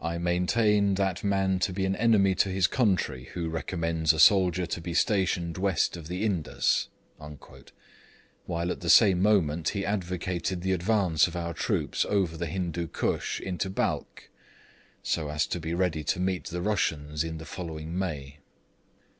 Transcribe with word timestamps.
'I 0.00 0.18
maintain,' 0.18 0.90
he 0.90 0.94
said, 0.94 0.96
'that 0.98 1.24
man 1.24 1.58
to 1.58 1.72
be 1.72 1.84
an 1.84 1.96
enemy 1.96 2.32
to 2.36 2.48
his 2.48 2.68
country 2.68 3.24
who 3.34 3.48
recommends 3.48 4.12
a 4.12 4.20
soldier 4.20 4.66
to 4.66 4.80
be 4.80 4.94
stationed 4.94 5.58
west 5.58 5.96
of 5.96 6.06
the 6.06 6.24
Indus; 6.24 6.90
'while 8.46 8.70
at 8.70 8.78
the 8.82 8.88
same 8.88 9.20
moment 9.20 9.70
he 9.70 9.84
advocated 9.84 10.60
the 10.62 10.70
advance 10.70 11.26
of 11.26 11.34
our 11.34 11.52
troops 11.54 12.04
over 12.04 12.36
the 12.36 12.46
Hindoo 12.46 12.86
Koosh 12.86 13.40
into 13.40 13.68
Balkh, 13.68 14.30
so 15.02 15.28
as 15.28 15.48
to 15.48 15.58
be 15.58 15.74
ready 15.74 16.04
to 16.04 16.20
meet 16.20 16.44
the 16.44 16.62
Russians 16.62 17.24
in 17.24 17.38
the 17.38 17.44
following 17.44 17.98
May. 17.98 18.38